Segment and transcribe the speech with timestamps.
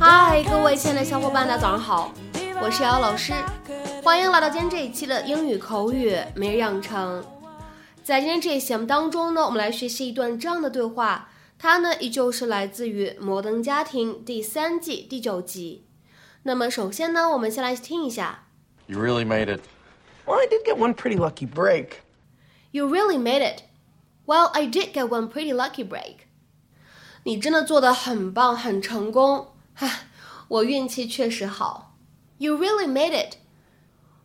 [0.00, 2.14] 嗨，各位亲爱的小伙伴，大家早上好，
[2.62, 3.34] 我是瑶老师，
[4.02, 7.22] 欢迎来到今天这一期的英语口语每日养成。
[8.02, 15.84] 在今天这一节目当中呢，我们来学习一段这样的对话，它呢依旧是来自于《摩登家庭》第三季第九集。
[16.44, 18.44] 那么首先呢，我们先来听一下。
[18.86, 19.60] You really made it.
[20.25, 22.01] Well, I did get one pretty lucky break.
[22.71, 23.63] You really made it.
[24.25, 26.27] Well, I did get one pretty lucky break.
[27.23, 29.53] 你真的做的很棒，很成功。
[29.75, 30.07] 唉，
[30.47, 31.95] 我运气确实好。
[32.37, 33.37] You really made it.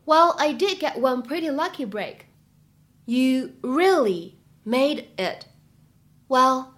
[0.05, 2.27] Well, I did get one pretty lucky break.
[3.07, 4.35] You really
[4.65, 5.47] made it.
[6.29, 6.75] Well,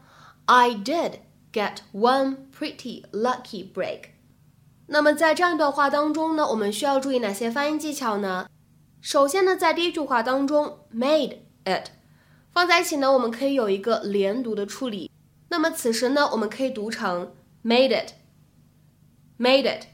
[0.46, 1.18] I did
[1.52, 4.10] get one pretty lucky break.
[4.86, 8.48] 那么在这样一段话当中呢，我们需要注意哪些发音技巧呢？
[9.01, 11.89] 首先呢，在第一句话当中，made it
[12.51, 15.09] 放在一起呢，我们可以有一个连读的处理。
[15.49, 19.87] 那么此时呢，我们可以读成 made it，made it。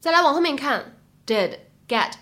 [0.00, 2.12] 再来往后面看，did get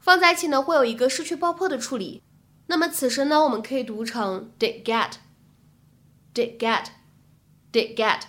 [0.00, 2.22] 放在一起呢，会有一个失去爆破的处理。
[2.68, 8.20] 那么此时呢，我们可以读成 did get，did get，did get。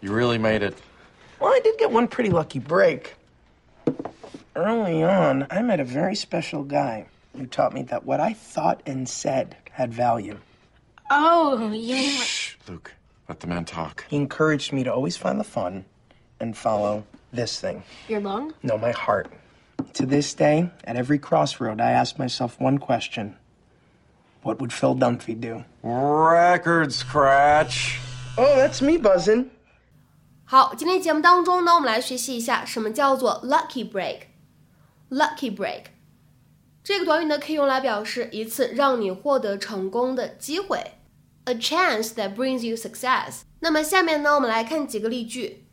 [0.00, 0.78] You really made it.
[1.40, 3.16] Well, I did get one pretty lucky break.
[4.54, 7.06] Early on, I met a very special guy
[7.36, 10.38] who taught me that what I thought and said had value.
[11.10, 12.22] Oh, yeah.
[12.22, 12.92] Shh, Luke.
[13.27, 14.05] Let the man talk.
[14.09, 15.85] He encouraged me to always find the fun
[16.39, 17.83] and follow this thing.
[18.07, 18.53] Your lung?
[18.61, 19.31] No, my heart.
[19.93, 23.35] To this day, at every crossroad, I ask myself one question
[24.43, 25.63] What would Phil Dunphy do?
[25.81, 27.99] Record scratch.
[28.37, 29.49] Oh, that's me buzzing.
[30.45, 35.85] 好，今天节目当中呢，我们来学习一下什么叫做 lucky break。lucky break
[36.83, 40.95] 这个短语呢，可以用来表示一次让你获得成功的机会
[41.47, 43.41] ，a chance that brings you success。
[43.59, 45.67] 那么下面呢，我们来看几个例句。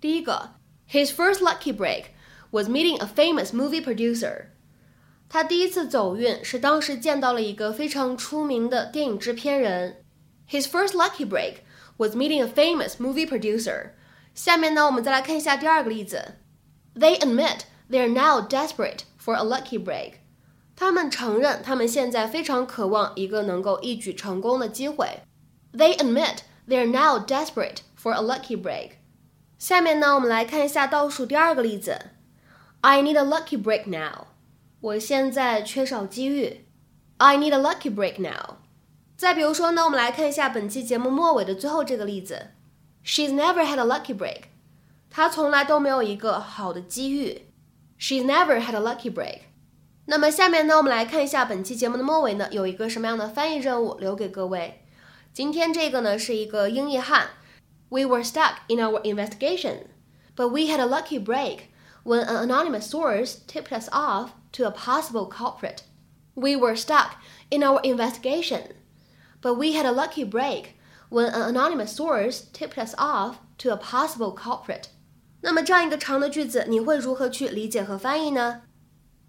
[0.00, 0.56] 第一个，
[0.90, 2.06] His first lucky break
[2.50, 4.46] was meeting a famous movie producer。
[5.28, 10.04] 他第一次走运是当时见到了一个非常出名的电影制片人。
[10.48, 11.56] His first lucky break
[11.96, 13.92] was meeting a famous movie producer。
[14.34, 16.36] 下面呢，我们再来看一下第二个例子。
[16.94, 20.14] They admit they are now desperate for a lucky break。
[20.79, 25.23] 他们承认他们现在非常渴望一个能够一举成功的机会。
[25.73, 26.37] They admit
[26.69, 28.91] they are now desperate for a lucky break。
[29.57, 32.11] 下面呢，我们来看一下倒数第二个例子。
[32.79, 34.27] I need a lucky break now。
[34.79, 36.65] 我现在缺少机遇。
[37.17, 38.59] I need a lucky break now。
[39.17, 42.51] 再比如说呢，我们来看一下本期节目末尾的最后这个例子。
[43.03, 44.43] She's never had a lucky break。
[45.09, 47.49] 她从来都没有一个好的机遇。
[47.99, 49.48] She's never had a lucky break。
[50.08, 54.84] 那么下面呢，我们来看一下本期节目的末尾呢，有一个什么样的翻译任务留给各位。
[55.32, 57.30] 今天这个呢是一个英译汉。
[57.88, 59.86] We were stuck in our investigation,
[60.36, 61.70] but we had a lucky break
[62.02, 65.84] when an anonymous source tipped us off to a possible culprit.
[66.34, 67.12] We were stuck
[67.50, 68.74] in our investigation,
[69.40, 70.74] but we had a lucky break
[71.08, 74.86] when an anonymous source tipped us off to a possible culprit。
[75.42, 78.62] 那么这样一个长的句子，你会如何去理解和翻译呢？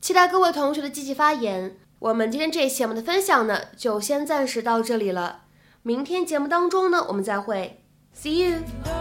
[0.00, 1.76] 期待各位同学的积极发言。
[1.98, 5.42] 我们今天这一期我们的分享呢，就先暂时到这里了。
[5.82, 7.84] 明天节目当中呢，我们再会。
[8.14, 8.99] See you。